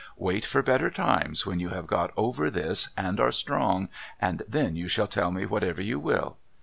Wait 0.17 0.43
for 0.43 0.63
better 0.63 0.89
times 0.89 1.45
when 1.45 1.59
you 1.59 1.69
have 1.69 1.85
got 1.85 2.09
over 2.17 2.49
this 2.49 2.89
and 2.97 3.19
are 3.19 3.31
strong, 3.31 3.87
and 4.19 4.41
then 4.47 4.75
you 4.75 4.87
shall 4.87 5.05
tell 5.05 5.29
me 5.29 5.45
whatever 5.45 5.79
you 5.79 5.99
will. 5.99 6.37